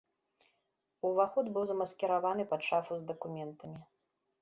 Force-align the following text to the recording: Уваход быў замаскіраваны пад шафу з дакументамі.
Уваход 1.09 1.45
быў 1.57 1.63
замаскіраваны 1.73 2.43
пад 2.55 2.61
шафу 2.71 2.93
з 3.03 3.11
дакументамі. 3.15 3.79